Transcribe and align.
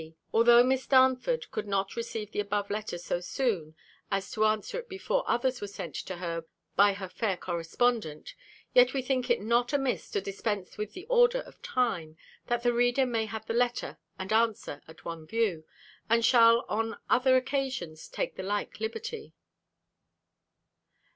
B. 0.01 0.15
Although 0.33 0.63
Miss 0.63 0.87
Darnford 0.87 1.51
could 1.51 1.67
not 1.67 1.95
receive 1.95 2.31
the 2.31 2.39
above 2.39 2.71
letter 2.71 2.97
so 2.97 3.19
soon, 3.19 3.75
as 4.09 4.31
to 4.31 4.45
answer 4.45 4.79
it 4.79 4.89
before 4.89 5.23
others 5.29 5.61
were 5.61 5.67
sent 5.67 5.93
to 5.93 6.15
her 6.17 6.43
by 6.75 6.93
her 6.93 7.07
fair 7.07 7.37
correspondent; 7.37 8.33
yet 8.73 8.95
we 8.95 9.03
think 9.03 9.29
it 9.29 9.43
not 9.43 9.73
amiss 9.73 10.09
to 10.09 10.19
dispense 10.19 10.75
with 10.75 10.93
the 10.93 11.05
order 11.05 11.41
of 11.41 11.61
time, 11.61 12.17
that 12.47 12.63
the 12.63 12.73
reader 12.73 13.05
may 13.05 13.27
have 13.27 13.45
the 13.45 13.53
letter 13.53 13.99
and 14.17 14.33
answer 14.33 14.81
at 14.87 15.05
one 15.05 15.27
view, 15.27 15.65
and 16.09 16.25
shall 16.25 16.65
on 16.67 16.97
other 17.07 17.35
occasions 17.37 18.07
take 18.07 18.33
the 18.35 18.41
like 18.41 18.79
liberty. 18.79 19.35